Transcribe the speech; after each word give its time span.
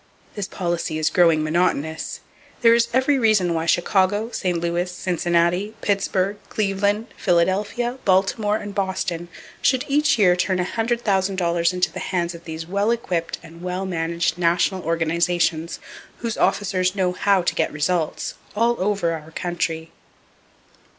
This 0.33 0.47
policy 0.47 0.97
is 0.97 1.11
growing 1.11 1.43
monotonous. 1.43 2.21
There 2.63 2.73
is 2.73 2.87
every 2.91 3.19
reason 3.19 3.53
why 3.53 3.67
Chicago, 3.67 4.31
St. 4.31 4.59
Louis, 4.59 4.91
Cincinnati, 4.91 5.75
Pittsburgh, 5.81 6.37
Cleveland, 6.49 7.09
Philadelphia, 7.17 7.99
Baltimore 8.03 8.57
and 8.57 8.73
Boston 8.73 9.27
should 9.61 9.85
each 9.87 10.17
year 10.17 10.35
turn 10.35 10.57
$100,000 10.57 11.73
into 11.73 11.91
the 11.91 11.99
hands 11.99 12.33
of 12.33 12.45
these 12.45 12.65
well 12.65 12.89
equipped 12.89 13.37
and 13.43 13.61
well 13.61 13.85
managed 13.85 14.39
national 14.39 14.81
organizations 14.81 15.79
whose 16.17 16.35
officers 16.35 16.95
know 16.95 17.11
how 17.11 17.43
to 17.43 17.53
get 17.53 17.71
results, 17.71 18.33
all 18.55 18.77
over 18.79 19.11
our 19.11 19.29
country. 19.29 19.91